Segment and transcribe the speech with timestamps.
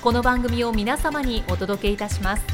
[0.00, 2.44] この番組を皆様にお届けいたします。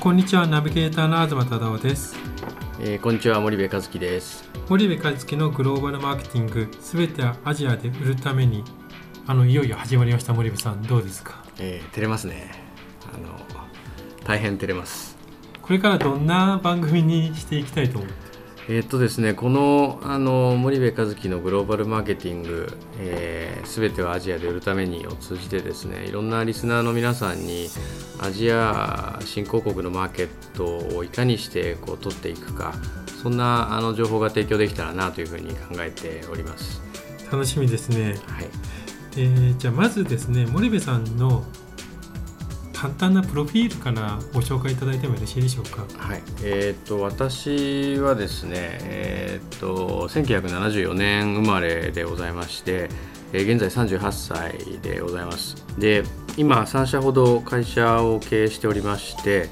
[0.00, 2.16] こんにちはナビゲーターの東忠夫です。
[2.80, 4.50] えー、こんにちは森部和樹です。
[4.68, 8.64] 森部和樹のグローバルマーケティングすべてはアジアで売るために
[9.28, 10.82] あのいよいよ始まりました森部さん。
[10.82, 12.50] どうですか、えー、照れますね。
[13.14, 13.38] あの
[14.24, 15.16] 大変照れます。
[15.62, 18.29] これからどんな番組にしていきたいと思って？
[18.68, 27.68] えー、っとですね、このあの森部和樹のグローバルマーケティング、えー、全てをアジアで売るためにを通じてですねいろんなリスナーの皆さんに
[28.20, 32.74] アジア新興国のマーケットをいかにしてこう取っていくか
[33.22, 36.80] そんなあの情報が提供できたらなというふうに考えております。
[37.30, 38.48] 楽しみですね、はい。
[39.16, 41.44] えー、じゃあまずですね森部さんの
[42.80, 45.84] 簡単なプロフィールからご紹介いただいてもよろしいでしょうか？
[45.98, 52.88] はい、えっ、と私はですね、えっ、と1974年生まれでございまして、
[53.34, 55.62] えー、現在38歳でございます。
[55.78, 56.04] で、
[56.38, 59.50] 今3社ほど会社を経営しておりまして。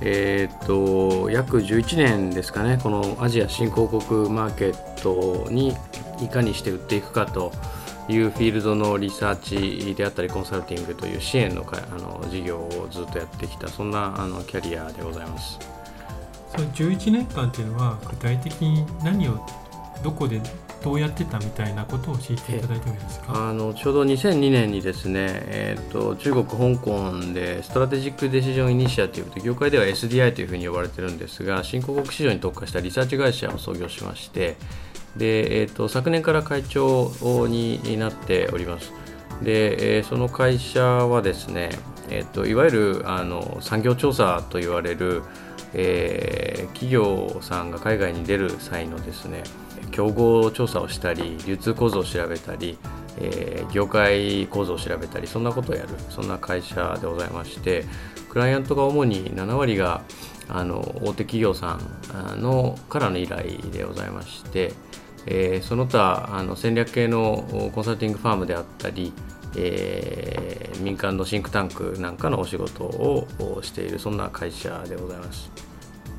[0.00, 5.74] えーと約11年ですかね、このアジア新興国マーケットに
[6.22, 7.50] いかにして売っていくかと
[8.08, 15.58] いうフィールドのリサーチであったりコンサルティングという支援のかあの事業をずっとやってきたそんなあのキャリアでございます。
[16.56, 19.38] その11年間っていうのは具体的に何を
[20.02, 20.40] どこで
[20.82, 23.48] どうやってたみたいなことを教えていただいてもいいですか？
[23.48, 34.56] あのちょうど2002年にですね、えーと、中国、香港で Strategic Decision Initiative と業界では SDI というふうに呼ばれてるんですが新興国市場に特化したリサーチ会社を創業しまして
[35.18, 37.12] で、えーと、昨年から会長
[37.48, 38.92] になっております。
[39.42, 41.70] で、えー、その会社はですね、
[42.10, 45.22] えーと、いわゆるあの産業調査と言われる、
[45.74, 49.42] えー、企業さんが海外に出る際のですね
[49.90, 52.78] 競合調査をしたり流通構造を調べたり、
[53.18, 57.84] えー、業界構造を調べたりそんなことをやるそんな会社でございまして
[58.30, 60.02] クライアントが主に7割が
[60.48, 61.78] あの大手企業さ
[62.34, 64.72] んのからの依頼でございまして、
[65.30, 69.12] えー、その他あの戦略系のコンサルティングファームであったり、
[69.56, 75.50] えー、民間のシンクタンクなんかのお仕事をしているそんな会社でございます。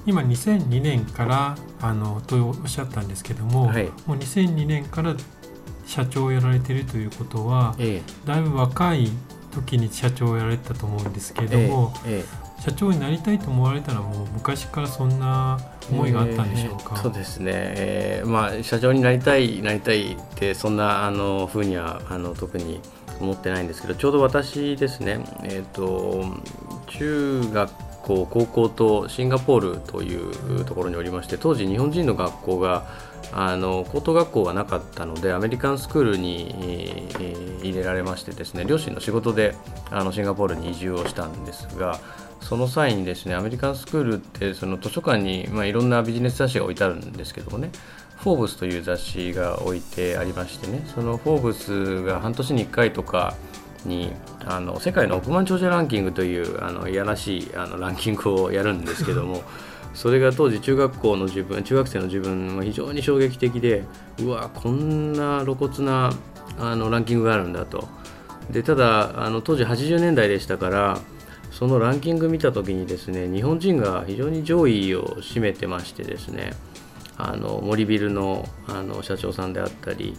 [0.05, 5.15] 今2002年からあのとおっしゃったんですけども、はい、もう2002年から
[5.85, 9.09] 社長をやられているということは、ええ、だいぶ若い
[9.51, 15.59] 時に社長をやられてたと思うんですけれども、ええ社長になりたいと思われたらもう昔からそんな
[15.89, 22.81] 思いがあったんでしょうか、えー、そうですね、えー、まあ、社長になりたいなりたいってそんなあのふうにはあの特に
[23.19, 26.25] 思ってないんですけどちょうど私ですね、えーと、
[26.87, 27.71] 中学
[28.01, 32.87] 校高校とシンガポールというところにおりまして当時日本人の学校が
[33.31, 37.09] あの高等学校がなかったのでアメリカンスクールに
[37.61, 39.55] 入れられましてですね両親の仕事で
[39.91, 41.99] あのシンガポールに移住をしたんですが
[42.49, 47.69] その際にですねアメリカンスクールってその図書館に、まあ、いろんなビジネス雑誌が置いてあるんですけどもね
[48.17, 53.35] フォーブスという雑誌が置いてありましてねそのフォーブスが半年に1回とか
[53.85, 54.11] に
[54.45, 59.43] あの世界の億万長者ランキングというあのいやらしいあのランキングをやるんですけども
[59.93, 63.83] それが当時中学校の自分中学生の自分は非常に衝撃的で
[64.23, 66.11] うわこんな露骨な
[66.59, 67.87] あのランキングがあるんだと。
[68.49, 70.99] でただあの当時80年代でしたから
[71.51, 76.53] そのランキング見た時にですね日本人が非常に上位を占めてましてですね
[77.17, 80.17] あの森ビルのあの社長さんであったり、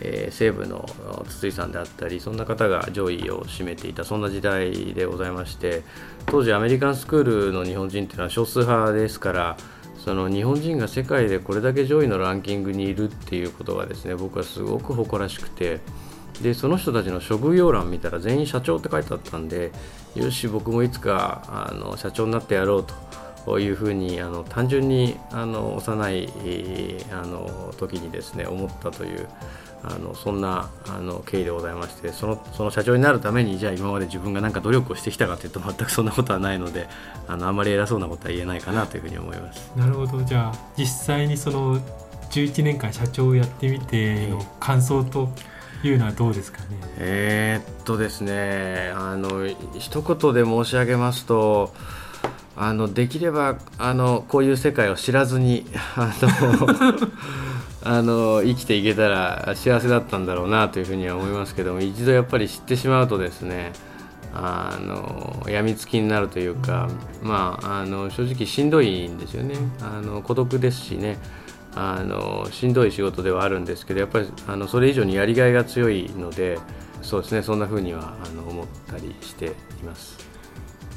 [0.00, 0.86] えー、西部の
[1.28, 5.82] 筒井さんであったりそんな方が上位を占めていたそんな時代でございまして
[6.26, 9.56] 当時アメリカンスクールの日本人っていうのは少数派ですから
[10.02, 15.80] その日本人が世界でこれだけ上位のランキングにいるっていうことがですね僕はすごく誇らしくて
[16.42, 19.72] でその人たちの職業欄見たら全員社長って書いてあったんで
[20.14, 22.84] よし僕もいつかあの社長になってやろう
[23.44, 26.28] というふうにあの単純にあの幼い
[27.12, 29.28] あの時にですね思ったという
[29.82, 36.88] あのそんなあの経緯でございましてそのその社長になるためにじゃあ今まで自分が何か努力をしてきたかというと全くそんなことはないので
[37.28, 39.70] あのあまり偉そうなことは言えないかなというふうに思います。
[39.76, 40.22] なるほど。
[40.22, 41.78] じゃあ実際にその
[42.30, 45.28] 11年間社長をやってみての感想と
[45.84, 46.66] いうのはどうですかね？
[46.98, 49.46] えー、っとですねあの
[49.78, 51.72] 一言で申し上げますと
[52.56, 55.64] あのできればあのこういう世界を知らずに
[55.96, 57.08] あの
[57.84, 63.72] あの生きていけたら幸せだったんだろうなというふうには思いますけども一度やっぱり知ってしまうとですね
[64.34, 66.88] あの病みつきになるというか、
[67.22, 69.54] まあ、あの正直しんどいんですよね。
[69.80, 71.18] あの孤独ですしね
[71.80, 76.58] あのしんどい仕事ではあるんですけどやっぱりあのそれ以上にやりがいが強いので
[77.02, 79.50] そうですねそんなふうにはあの思ったりしてい
[79.84, 80.18] ます。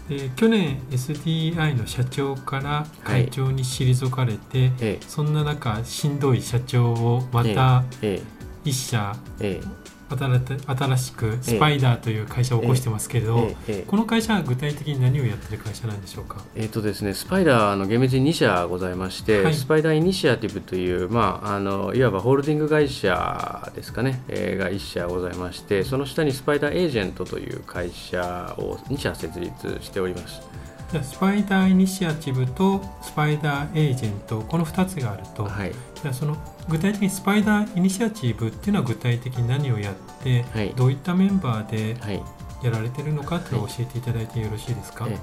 [0.10, 7.84] で去年 SDI の社長から会長に退かれて、はい、そんな中しんどい社長をまた
[8.66, 9.16] 一社
[10.18, 13.50] 新しくスパイダーという会社を起こしてますけど、
[13.88, 30.42] この会社は具体的に何をやってる会社なんでしょうか、えーとですね、スパイダーの厳密に2社ございまして、はい、スパイダーイニシアティブという、まあ、あのいわばホールディング会社ですかね、えー、が1社ございましてその下にスパイダーエージェントという会社を2社設立しております。
[30.92, 35.72] じゃスパイダーイニシアチブとスパイダーエージェントこの2つがあると、はい、
[36.02, 36.36] じゃその
[36.70, 41.98] 具体的にスパイダーイニシアチブっていうのは具体的に何をやって、はい、どういったメンバーで
[42.64, 45.14] やられてるのかっていうのを教えていただいてよろしいですか、はい、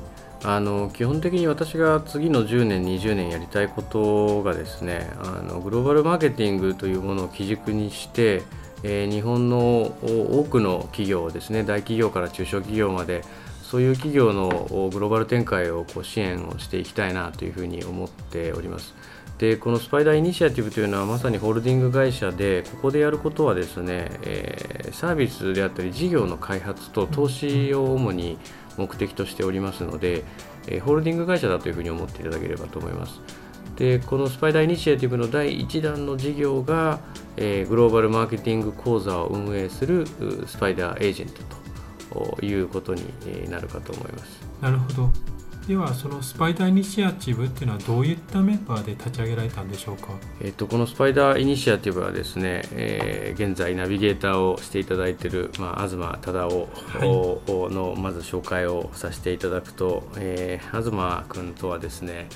[0.45, 8.43] あの基本的に私が次の10年20年やりたいことがですねあのグローバルマーケティングというものを基軸にして
[8.83, 13.25] えー、日本の多くの企業ですね大企業から中小企業まで
[13.63, 14.49] そういう企業の
[14.91, 18.95] グローバル展開をこう支援をしていきたいなというふうに思っております。
[19.39, 28.37] でこのスパイダーイニシアティブというのはまさにホールディング会社でここでやることはですね、えー、サービスであったり事業の開発と投資を主に
[28.77, 30.25] 目的としておりますので、
[30.67, 33.21] えー、ホールディング会社だというふうに思っていただければと思います。
[33.77, 36.99] でこのスパイダーイニシアティブの第1弾の事業が、
[37.37, 40.05] えー、グローバルマーケティング講座を運営する
[40.49, 41.31] スパイダーエージェン
[42.11, 43.05] トということに
[43.49, 44.41] なるかと思います。
[44.61, 45.38] なるほど
[45.69, 50.09] ではそのスパイダーイニシアチブっていうのはどういったメンバーで立ち上げられたんでしょうか、
[50.41, 62.29] えっと、このスパイダーイニシアティブはですね、えー、現在ナビゲーターをしていただいている、まあ、東忠夫のまず紹介をさせていただくと、えー、東君とはですね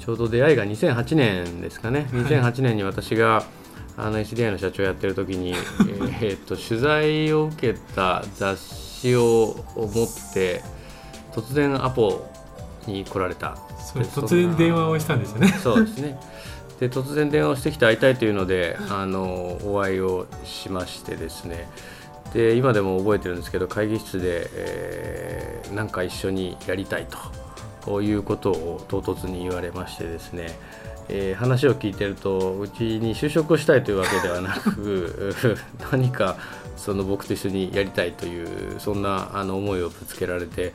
[0.00, 2.08] ちょうど出会いが2008年ですかね。
[2.10, 3.44] 2008年に私が、
[3.98, 5.50] あの SDI の社長やってる時に、
[6.22, 10.62] えー、っと取材を受けた雑誌詩を持って
[11.32, 12.28] 突然アポ
[12.86, 13.56] に来られた。
[13.94, 15.48] 突然電話をしたんですよね。
[15.62, 16.18] そうですね。
[16.78, 21.68] で突然電話をしてきて会いたいというのであのお会いをしましてですね。
[22.32, 27.06] で今でも覚えてるんですけど会議室で、えー、なんか一緒にやりたい
[27.84, 30.58] ということを唐突に言われましてですね。
[31.12, 35.34] えー、話を聞いてるとうちに就職をしたいというわけではなく
[35.90, 36.36] 何か
[36.76, 40.72] その僕と一緒にやりたいというそんなあの思いをぶつけられて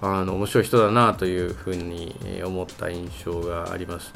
[0.00, 2.14] あの面白い人だなというふうに
[2.44, 4.12] 思った印象があります。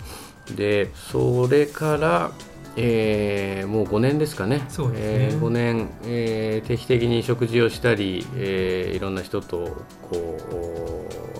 [0.56, 2.30] でそれから
[2.76, 10.38] えー、もう5年ですかね、そうねえー、5年、えー、定期的に食事をしたり、えー、いろんな人とこ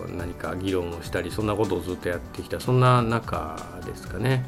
[0.07, 3.57] う何か議論をしたりそんなことをずっとやってきたそんな中
[3.87, 4.45] ですかね。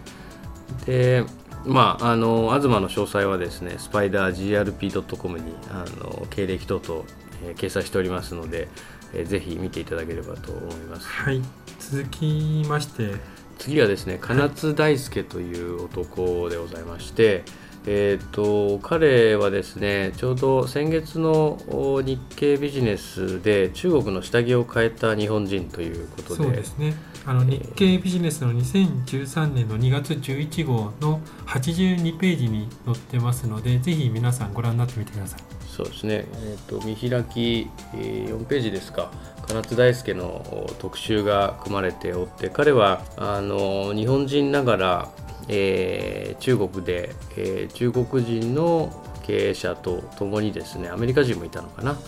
[0.86, 1.24] で
[1.64, 7.04] まあ、あの東の詳細はですねスパイダー GRP.com にあの経歴等々、
[7.46, 8.68] えー、掲載しておりますので、
[9.14, 11.06] えー、ぜひ見ていただければと思います。
[11.06, 11.40] はい。
[11.78, 13.34] 続きまして。
[13.58, 17.44] 次はですね金津大輔という男でございまして、
[17.86, 21.58] えーと、彼はですねちょうど先月の
[22.04, 26.94] 日経ビジネスで中国の下着を変えた日本人ということでそうですね。
[27.26, 35.40] あの日経ビジネスの2013年の2月11号の82ページに載ってますのでぜひ皆さんご覧になってみてください
[35.74, 39.10] そうですね、えーと、見開き、4ページですか。
[39.48, 45.08] 金津大輔の特集が組まれておって彼はあの日本人ながら、
[45.48, 51.98] えー、中国で、えー、中国人の経営者と共にですねアメリカ人もいたのかな。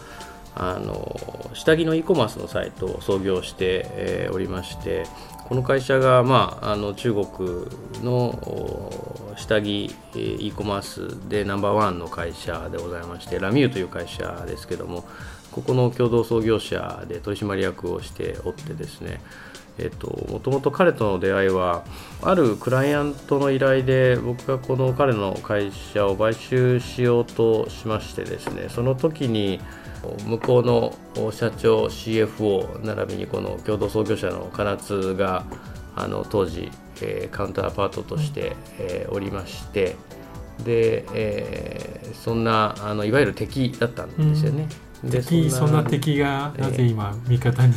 [0.59, 5.05] あの下着の e コマースのサイトを創業して、え、おりまして
[5.49, 7.25] この会社が、まあ、あの中国
[8.03, 15.05] の下着 e コマースでナンバーワンの会社でございましてラミューという会社ですけども
[15.53, 19.21] ここの共同創業者で取締役をしておってですね
[19.79, 21.85] えっと、もともと彼との出会いは
[22.23, 29.61] あるクライアントの依頼で僕がこの彼の会社を買収しようとしましてですねその時に
[30.03, 35.45] 向こうの社長 CFO 並びにこの共同創業者の金津が
[35.95, 39.97] あの当時、えー、カウンターパートとして、えー、おりまして
[40.65, 44.69] で、えー、そんなあのいわゆる敵だったんですよね。
[45.05, 47.75] うん、敵そんな敵がなぜ今味方に、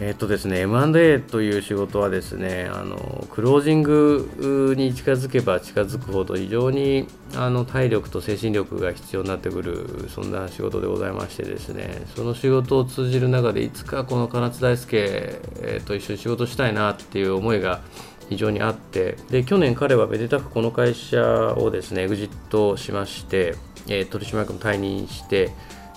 [0.00, 15.40] えっとですね、M&A という仕事はですねあのクロージングに近づけば近づくほど非常にあの体力と精神力が必要になってくるそんな仕事でございましてですねその仕事を通じる中でいつかこの唐津大輔
[15.84, 17.80] と一緒に仕事したいなっていう思いが
[18.28, 23.56] 非常にあってで去年彼はめでたくこの会社をですねエグジットしまして、
[23.88, 25.50] え、取締役も退任して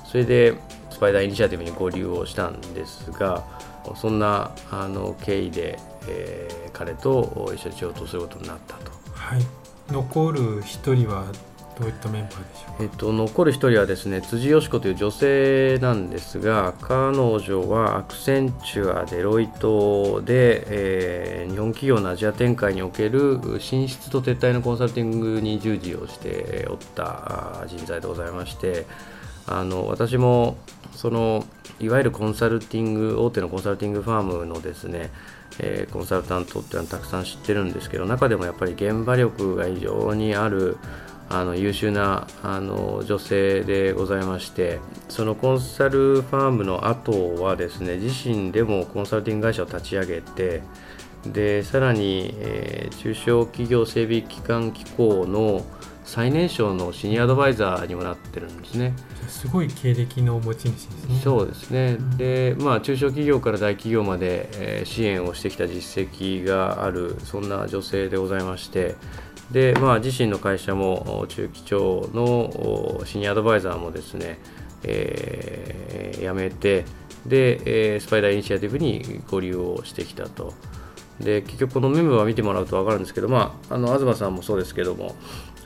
[0.05, 0.55] それで
[0.89, 3.61] スパイダーイニシアティブに合流をしたんですが
[3.95, 8.91] そんなあの経緯で、えー、彼と一緒に仕事をすることになったと。
[9.13, 9.41] はい、
[9.89, 11.25] 残る一人は
[11.79, 28.85] どういったメンバーでしょうえっと、残る一人はですね辻よし子という女性なんですが彼女はアクセンチュアデロイトで、えー、日本企業のアジア展開における進出と撤退のコンサルティングに従事をしておった人材でございまして
[29.47, 30.57] あの私も
[31.01, 31.48] その
[31.79, 35.10] いわゆるコンサルティング大手のコンサルティングファームのですね、
[35.58, 40.77] えー、コンサルタントっていうのはたくさん知ってるんですけど中でもやっぱり現場力が非常にある
[41.27, 44.79] あの優秀なあの女性でございまして
[45.10, 50.62] そのコンサルファームの後はですね自身でもコンサルティング会社を立ち上げて
[51.25, 55.65] でさらに、えー、中小企業整備機関機構の
[56.12, 58.94] 最年少のシニアアドバイザーにもなってるんですね。
[59.30, 61.20] すごい経歴の持ち主ですね。
[61.24, 61.96] そうですね。
[61.98, 68.96] うん、で、まあ中小企業から大企業まで、えー、支援をしてきた実績があるそんな女性でございまして、
[69.51, 74.38] で、まあ自身の会社も中期長のシニアアドバイザーもですね、
[74.84, 76.84] えー、辞めて、
[77.25, 80.53] で、えー、スパイダーイニシアティブに合流をしてきたと。
[81.22, 85.15] で結局このメンバーを見てもらうと分かるんですけど、まあ、あの東さんもそうですけども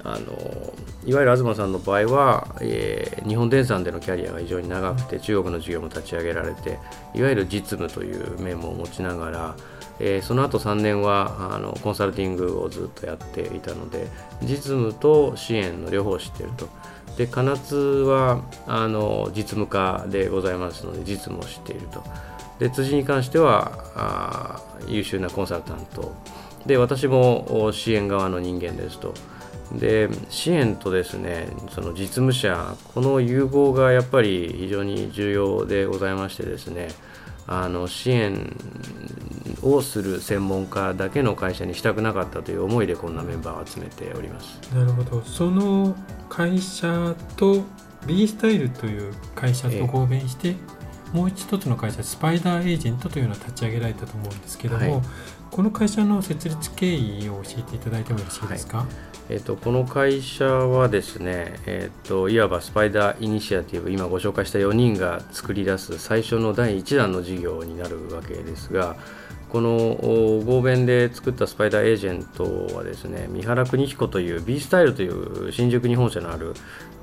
[0.06, 0.74] あの
[1.06, 6.80] いわゆる東さんの場合は、えー、日本電産でのキャリアが非常に長くて中国の事業も立ち上げられて
[7.16, 9.56] いわゆる実務という面も持ちながら、
[10.00, 14.08] えー、その後3年はあのコンサルティングをずっとやっていたので
[14.44, 16.70] 実務と支援の両方を知っていると。
[17.18, 22.04] で金津はあの実務家でございますので実務を知っていると。
[22.60, 26.14] で辻に関してはあ優秀なコンサルタント
[26.66, 29.14] で私も支援側の人間ですと。
[29.74, 36.90] で支援とですねその実務者この融合がやっぱり非常に重要でございましてですね
[37.48, 38.56] あの支援
[39.62, 44.60] をする専門家だけの会社にしたくなかったという思いでこんなメンバーを集めております。
[44.74, 45.22] なるほど。
[45.22, 45.96] その
[46.30, 47.64] 会社と
[48.08, 50.56] B スタイルという会社と合弁して、
[51.14, 55.02] もう一つの会社スパイダーエージェントというのを立ち上げられたと思うんですけども、はい、
[55.52, 58.88] この会社の設立経緯を教えていただいてもよろしいですか、はい。
[59.28, 68.96] えーと、この会社はですね、えーと、いわばスパイダーイニシアティブ今ご紹介した4人が作り出す最初の第1弾の事業になるわけですが
[69.50, 69.98] この
[70.46, 76.54] 合弁で作ったスパイダーエージェントはですね三原邦彦という B スタイルという新宿に本社のある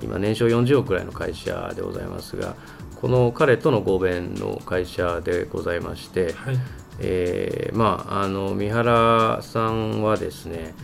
[0.02, 2.54] 今年商40億くらいの会社でございますが
[3.00, 6.58] この彼との合弁の会社でございまして、はい、
[7.00, 10.74] えー、まああの三原さんはですね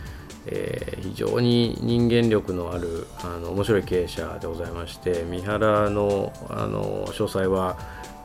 [0.51, 7.77] えー、非常に人間力のあるあの面白い経営者でございまして三原のあの詳細は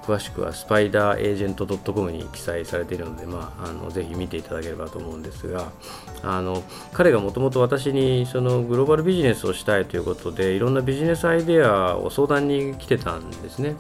[0.05, 5.73] 詳しくはスパイダーエージェント .com に記載されているので、まあ、あのぜひ見ていただければと思うんですが
[6.23, 6.63] あの
[6.93, 13.77] 彼がもともと私にそのグローバルビジネスをしたいということでいろんなビジネスアイデアを相談に来てたんですね。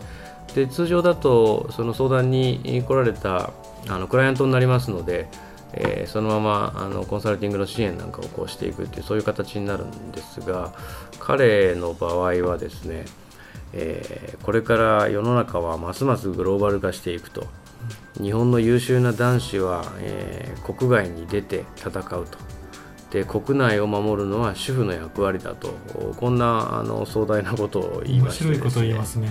[0.54, 3.50] で通常だとその相談に来られた
[3.88, 5.28] あのクライアントになりますので
[5.76, 10.72] えー、そのままあのコンサルティングの支援なんかをこうしていくっていうそういう形になるんですが
[11.18, 13.04] 彼の場合はですね、
[13.72, 17.46] えー、これから世の中はますますグローバル化していくと。
[18.18, 22.38] 日本の優秀な男子は、えー、国外に出て戦うと。
[23.10, 25.74] で国内を守るのは主婦の役割だと。
[26.16, 29.28] こんなあの壮大なことを言いまして、ね、面白いことを言いますね。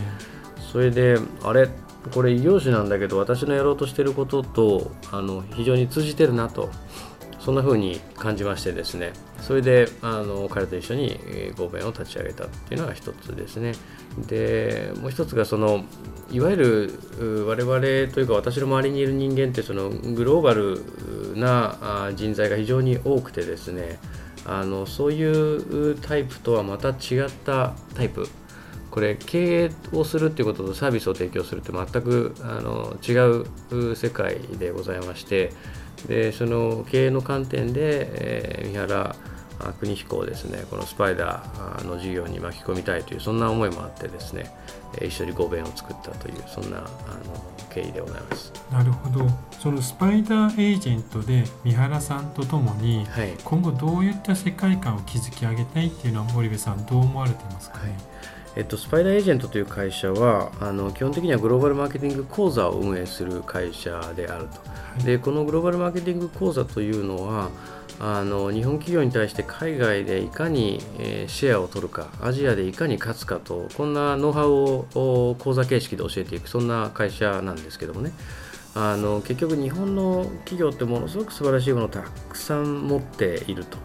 [0.72, 1.70] それであれ
[2.12, 6.70] これ異業種なんだけど私のやろうとしてることとあの非常に通じてるなと
[7.40, 9.12] そんな風に感じましてですね。
[9.42, 11.20] それであの彼と一緒に
[11.58, 13.74] 合弁を立ち上げたっていうのが一つですね。
[14.28, 15.84] でもう一つがその
[16.32, 24.00] いわゆる我々というか私の周りにいる人間ってそのグローバルな人材が非常に多くてですね。
[24.46, 28.28] あのそういうタイプとはまた違ったタイプ。
[28.94, 33.14] これ経営をするっていうこととサービスを提供するって全くあの違
[33.90, 35.52] う世界でございまして
[36.08, 39.16] でその経営の観点で、えー、三原
[39.80, 44.46] 邦彦をですねこのスパイダーの事業に巻き込みたいというそんな思いもあってですね
[45.02, 46.88] 一緒に合弁を作ったというそんなあの
[47.72, 48.54] 経緯でございます。
[48.72, 49.28] なるほど。
[49.60, 57.90] そのスパイダーエージェントで三原さんとともに、はい、今後どういった世界観を築き上げたいっていうのは森部さんどう思われてますか、はい
[58.56, 67.50] えっと、スパイダーエージェントという会社はあの基本的にはグローバルマーケティング講座を運営する会社であると、はい、でこのグローバルマーケティング講座というのは
[68.00, 78.12] あの日本企業に対して海外でいかに、えー、シェアを取るかアジアでいかに勝つかとこんなノウハウを講座形式で教えていくそんな会社なんですけどもね。
[78.76, 83.78] あの結局日本の企業ってものすごく素晴らしいものをたくさん持っていると。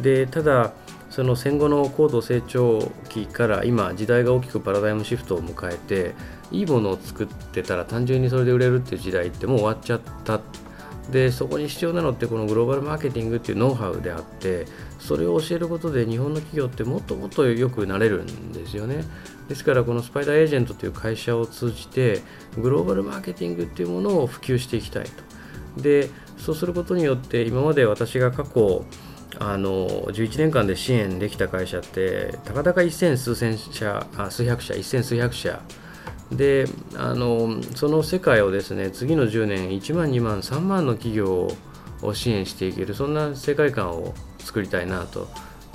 [0.00, 0.72] でただ
[1.20, 6.14] その戦後の高度成長期から今時代が大きくパラダイムシフトを迎えて
[6.50, 10.40] いいものを作ってたら単純にそれで売れるっていう時代ってもう終わっちゃった。
[11.10, 14.64] でそこに必要なのってこのグローバルマーケティングっていうノウハウであって
[14.98, 19.04] それを教えることで日本の企業ってもっともっと良くなれるんですよね。
[19.50, 22.22] ですからこのスパイダーエージェントという会社を通じて
[22.56, 25.04] グローバルマーケティングっていうものを普及していきたい
[25.76, 25.82] と。
[25.82, 26.08] で
[26.38, 28.86] そうすることによって今まで私が過去
[29.42, 35.60] あの11年間で支援できた会社ってたかだか一千数千社あ数百社一千数百社。
[36.30, 36.66] で
[36.96, 41.48] あのその世界をですね次の10年1万2万3万の企業
[42.02, 45.26] を支援していけるそんな世界観を作りたいなと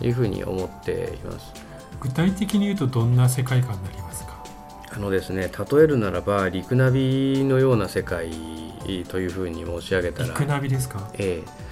[0.01, 1.51] いうふうに思っています。
[1.99, 4.43] 具体的に言うとどんな世界観になりますか？
[4.93, 8.29] あのですね例えるならば陸ナビのような世界
[9.09, 10.29] というふうに申し上げたら。
[10.29, 11.09] 陸ナビですか？
[11.15, 11.64] ええ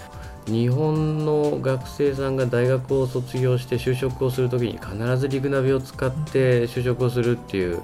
[0.47, 7.81] 日本の学生さんが大学を卒業して就職をする時に必ずリグナビを使って就職をするっていう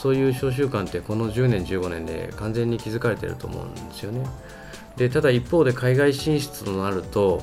[0.00, 4.26] そういう小習慣ってこの10年15年で完全に築かれてると思うんですよね。
[4.96, 7.42] でただ一方で海外進出となると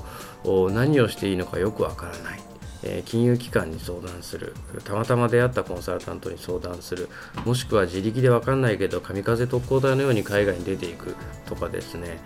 [0.71, 2.39] 何をしていいのかよくわからない。
[2.83, 4.55] え金融機関に相談する
[4.85, 7.09] たまたま出会ったコンサルタントに相談する
[7.45, 12.19] もしくは自力で分かんないけど神風特攻隊のように海外に出ていくとかですね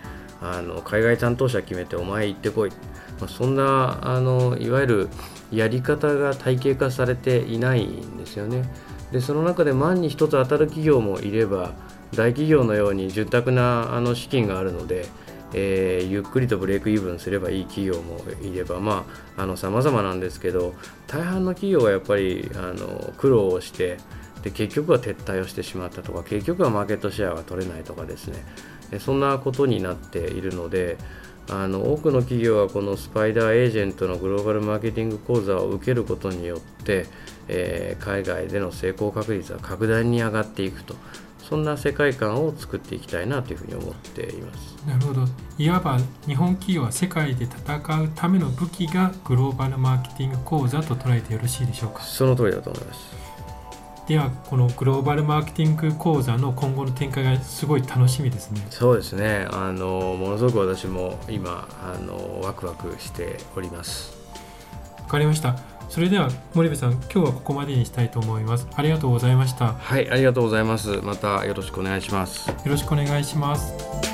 [0.44, 2.70] あの海外担当者決めてお前行ってこい、
[3.18, 5.08] まあ、そんなあのいわゆる
[5.50, 8.64] やり方が体系化されていないんですよね。
[9.12, 11.72] でその中で万に一つ当たる企業もいれば
[12.14, 15.06] 大企業のように潤沢なあの資金があるので、
[15.52, 19.04] えー、ゆっくりとブレイクイーブンすればいい企業もいればま
[19.36, 20.74] ああの様々なんですけど
[21.06, 23.98] 大半の企業はやっぱりあの苦労をして
[24.42, 28.44] で結局は撤退をしてしまったとか結局はマーケットシェアが取れないとかですね
[29.00, 30.96] そんなことになっているので
[31.50, 37.06] あの多くの企業はこのスパイダーエージェントのグローバルマーケティング講座を受けることによって、
[37.48, 40.94] えー、海外での成功確率は格段に上がっていくと
[41.38, 44.74] そんな世界観を作っていきたいなというふうに思っています。
[44.86, 45.26] なるほど。
[45.58, 52.00] いわば日本企業は世界で戦うための武器がグローバルマーケティング講座と捉えてよろしいでしょうか？
[52.02, 53.23] その通りだと思います
[54.06, 58.66] ではこのグローバルマーケティング講座の今後の展開がすごい楽しみですね。
[58.70, 59.46] そうですね。
[59.50, 64.16] あのものすごく私も今あのワクワクしております。
[65.00, 65.56] わかりました。
[65.88, 68.66] それでは森部さん今日はここまでにしたいと思います。
[68.74, 69.72] ありがとうございました。
[69.72, 71.00] はいありがとうございます。
[71.02, 72.50] またよろしくお願いします。
[72.50, 74.13] よろしくお願いします